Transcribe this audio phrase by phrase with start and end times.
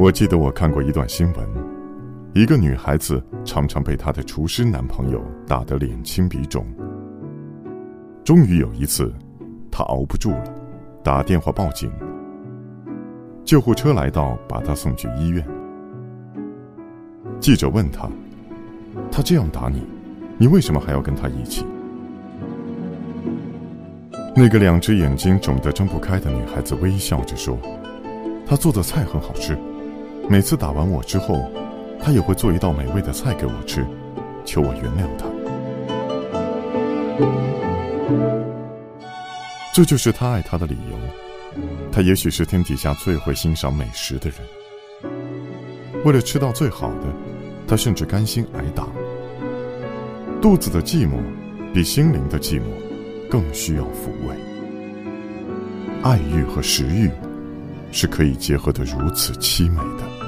[0.00, 1.46] 我记得我看过一段新闻，
[2.32, 6.64] 一个女孩子常常被她的厨师男朋友打得脸青鼻肿。
[8.24, 9.12] 终于有一次，
[9.70, 10.54] 她熬不住了，
[11.04, 11.92] 打电话报警。
[13.44, 15.46] 救护车来到，把她送去医院。
[17.38, 18.08] 记者问她
[19.12, 19.82] ：“他这样打你，
[20.38, 21.66] 你为什么还要跟他一起？”
[24.34, 27.58] 那个两只眼睛肿得睁不开的女孩子微笑着说
[28.48, 29.58] ：“他做的菜很好吃。”
[30.28, 31.50] 每次打完我之后，
[32.00, 33.84] 他也会做一道美味的菜给我吃，
[34.44, 35.26] 求我原谅他。
[39.74, 40.96] 这就是他爱他的理由。
[41.90, 44.38] 他也许是天底下最会欣赏美食的人。
[46.04, 47.06] 为了吃到最好的，
[47.66, 48.86] 他甚至甘心挨打。
[50.40, 51.18] 肚子的寂寞，
[51.74, 52.62] 比心灵的寂寞
[53.28, 54.36] 更需要抚慰。
[56.02, 57.10] 爱欲和食欲，
[57.92, 60.19] 是可以结合得如此凄美的。